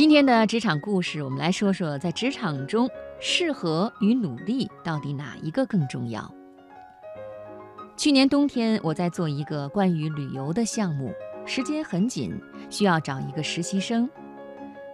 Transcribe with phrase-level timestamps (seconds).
[0.00, 2.88] 今天的职场故事，我们来说说在职场中，
[3.20, 6.34] 适合与努力到底哪一个更重要？
[7.98, 11.12] 去年冬天，我在做一个关于旅游的项目，
[11.44, 12.32] 时间很紧，
[12.70, 14.08] 需要找一个实习生。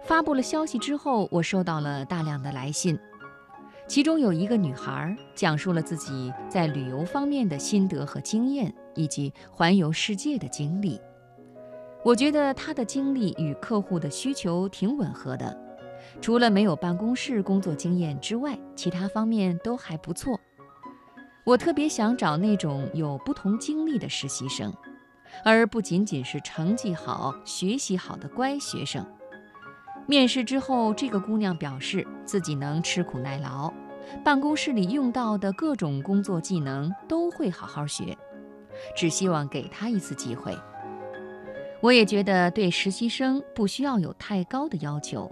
[0.03, 2.99] 发布了消息之后，我收到了大量的来信，
[3.87, 10.99] 其中有一个女孩讲述了自己在旅游方面的心得和经验，以及环游世界的经历。
[12.07, 15.53] 我觉得她的经历与客户的需求挺吻合的，
[16.21, 20.39] 除了没有办公室工作经验之外，其他方面都还不错。
[21.43, 24.73] 我特别想找那种有不同经历的实习生，
[25.43, 29.05] 而不仅仅是成绩好、学习好的乖学生。
[30.05, 33.69] 面试之后，这个姑娘表示自己能吃苦耐劳，
[34.23, 38.17] 办公室里用到的各种工作技能都会好好学，
[38.95, 40.57] 只希望给她一次机会。
[41.79, 45.31] 我也觉得对实习生不需要有太高的要求，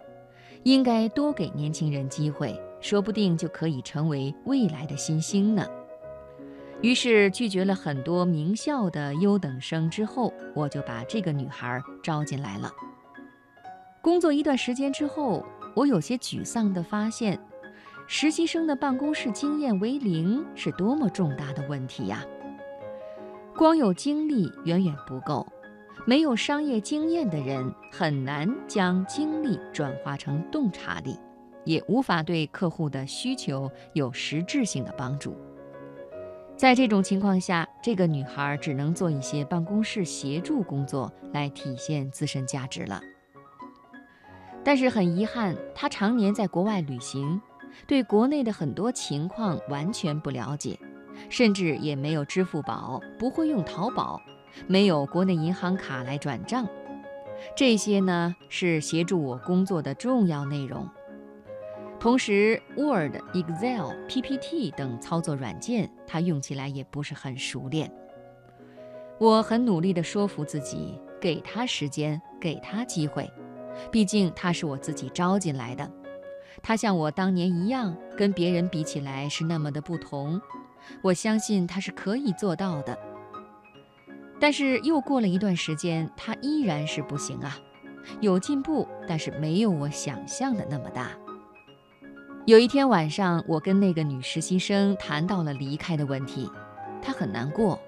[0.63, 5.65] 应该多给年轻人机会，说不定就可以成为未来的新星呢。
[6.81, 12.71] 于是拒绝了很多名校的优等生之后，我就把这个女孩招进来了。
[14.01, 15.43] 工作一段时间之后，
[15.75, 17.39] 我有些沮丧地发现，
[18.05, 22.23] 实习生的办公室经验为零是多么重大的问题呀！
[23.57, 25.47] 光有经历远远不够。
[26.07, 31.19] 没有商业经验的人很难将精力转化成洞察力，
[31.63, 35.35] 也无法对客户的需求有实质性的帮助。
[36.55, 43.01] 在这种情况下，这个女孩只能做一些办公室协助工作来体现自身价值了。
[44.63, 47.41] 但是很遗憾，她常年在国外旅行，
[47.87, 50.79] 对国内的很多情况完全不了解，
[51.29, 54.21] 甚至也没有支付宝，不会用淘宝。
[54.67, 56.67] 没有国内银行卡来转账，
[57.55, 60.87] 这些呢是协助我工作的重要内容。
[61.99, 67.91] 同时，Word、Excel、PPT 等操作软件，他用起来也不是很熟练。
[69.17, 73.31] 我很努力地说服自己，给他时间，给他机会。
[73.91, 75.89] 毕竟他是我自己招进来的，
[76.61, 80.39] 他像我当年一样，跟别人比起来是那么的不同。
[81.01, 82.97] 我相信他是可以做到的。
[84.45, 87.57] 但是又过了一段时间，他依然是不行啊，
[88.21, 91.09] 有进步，但是没有我想象的那么大。
[92.45, 96.47] 有一天晚上，我跟那个女实习生谈到了离开的问题，
[97.01, 97.81] 她很难过。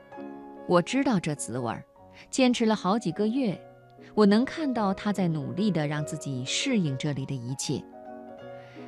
[0.68, 1.86] 我知道这滋味儿，
[2.32, 3.62] 坚持了好几个月，
[4.16, 7.80] 我能看到她在努力地让自己适应这里的一切。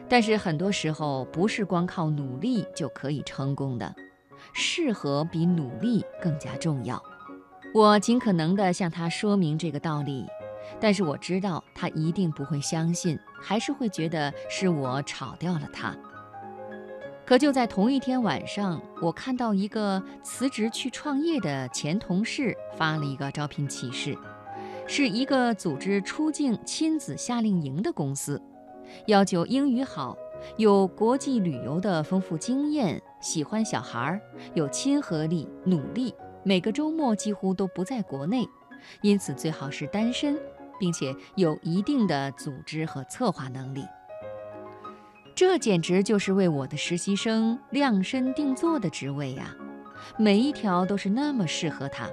[0.07, 3.93] 但是很多时候，不是光靠努力就可以成功的，
[4.53, 6.99] 适合比努力更加重要。
[7.71, 10.25] 我尽可能地向他说明这个道理，
[10.79, 15.95] 但是我知道他一定不会相信，还是会觉得是我炒掉了他。
[17.25, 24.17] 可就在同一天晚上，我看到一个辞职去创业的前同事发了一个招聘启事，
[24.87, 28.41] 是一个组织出境亲子夏令营的公司，
[29.05, 30.17] 要求英语好，
[30.57, 34.19] 有国际旅游的丰富经验，喜欢小孩儿，
[34.55, 36.11] 有亲和力，努力。
[36.43, 38.47] 每个周末几乎都不在国内，
[39.01, 40.37] 因此最好是单身，
[40.79, 43.83] 并且有一定的组织和策划能力。
[45.35, 49.55] 这简直就是为我的实习生量身定做的职位呀！
[50.17, 52.09] 每一条都是那么适合他。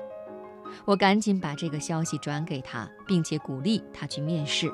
[0.85, 4.71] 我赶紧把这个消息转给他，并且鼓励他去面试。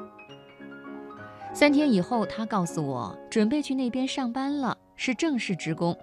[1.55, 5.97] 三天以后，他告诉我准备去那边上班了，是正式职工。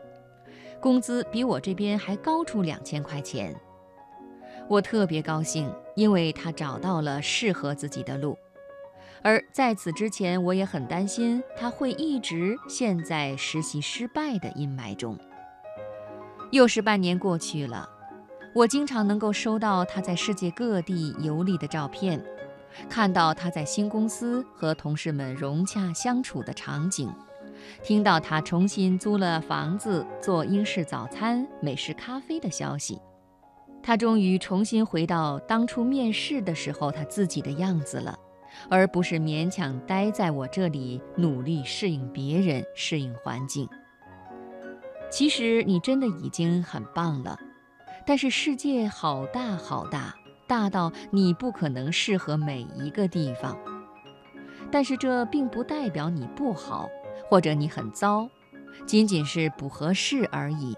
[0.81, 3.53] 工资比我这边还高出两千块钱，
[4.67, 8.37] 我特别高兴，因为他找到了适合自己的路。
[9.21, 15.17] 而在此之前，我也很担心他会一直陷在实习失败的阴霾中。
[16.51, 17.87] 又是半年过去了，
[18.55, 22.23] 我经常能够收到他在世界各地游历的照片，
[22.87, 27.13] 看到他在新公司和同事们融洽相处的场景。
[27.83, 32.99] 听到他重新租了房子做英式早餐、美式咖啡的消息，
[33.81, 38.17] 他终于重新回到当初面试的时候他自己的样子了，
[38.69, 43.67] 而不是勉强待在我这里努力适应别人、适应环境。
[45.09, 47.39] 其实你真的已经很棒了，
[48.05, 50.15] 但是世界好大好大，
[50.47, 53.57] 大到你不可能适合每一个地方。
[54.71, 56.87] 但是这并不代表你不好。
[57.29, 58.27] 或者你很糟，
[58.87, 60.75] 仅仅是不合适而已。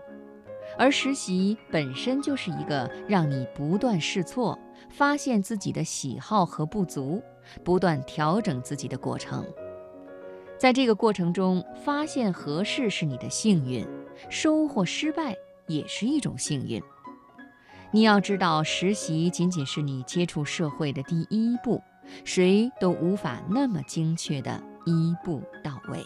[0.77, 4.57] 而实习本身就是一个让你不断试错、
[4.89, 7.21] 发现自己的喜好和不足，
[7.63, 9.45] 不断调整自己的过程。
[10.57, 13.87] 在这个过程中，发现合适是你的幸运，
[14.29, 15.35] 收获失败
[15.67, 16.81] 也是一种幸运。
[17.91, 21.81] 你要知道，实习仅仅是你接触社会的第一步，
[22.23, 26.05] 谁都无法那么精确的一步到位。